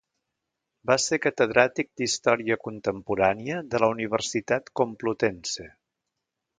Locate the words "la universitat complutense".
3.85-5.73